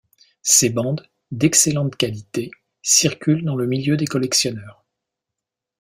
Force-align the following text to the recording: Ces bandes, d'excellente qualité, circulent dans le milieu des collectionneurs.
Ces 0.41 0.71
bandes, 0.71 1.07
d'excellente 1.29 1.95
qualité, 1.95 2.49
circulent 2.81 3.43
dans 3.45 3.55
le 3.55 3.67
milieu 3.67 3.97
des 3.97 4.07
collectionneurs. 4.07 4.83